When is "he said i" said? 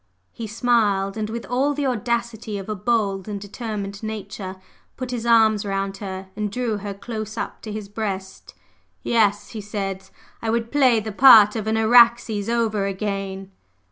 9.49-10.49